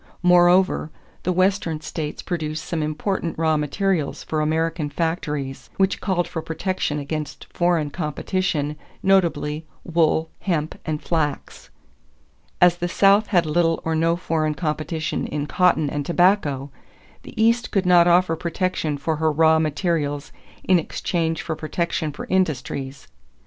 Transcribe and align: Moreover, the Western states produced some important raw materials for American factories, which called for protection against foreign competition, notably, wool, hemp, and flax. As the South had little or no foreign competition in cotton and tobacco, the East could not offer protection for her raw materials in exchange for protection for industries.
Moreover, 0.23 0.89
the 1.21 1.31
Western 1.31 1.79
states 1.81 2.23
produced 2.23 2.65
some 2.65 2.81
important 2.81 3.37
raw 3.37 3.55
materials 3.55 4.23
for 4.23 4.41
American 4.41 4.89
factories, 4.89 5.69
which 5.77 6.01
called 6.01 6.27
for 6.27 6.41
protection 6.41 6.97
against 6.97 7.45
foreign 7.53 7.91
competition, 7.91 8.77
notably, 9.03 9.63
wool, 9.83 10.31
hemp, 10.39 10.73
and 10.87 11.03
flax. 11.03 11.69
As 12.59 12.77
the 12.77 12.87
South 12.87 13.27
had 13.27 13.45
little 13.45 13.79
or 13.85 13.93
no 13.93 14.15
foreign 14.15 14.55
competition 14.55 15.27
in 15.27 15.45
cotton 15.45 15.87
and 15.87 16.03
tobacco, 16.03 16.71
the 17.21 17.39
East 17.39 17.69
could 17.69 17.85
not 17.85 18.07
offer 18.07 18.35
protection 18.35 18.97
for 18.97 19.17
her 19.17 19.31
raw 19.31 19.59
materials 19.59 20.31
in 20.63 20.79
exchange 20.79 21.43
for 21.43 21.55
protection 21.55 22.11
for 22.11 22.25
industries. 22.25 23.07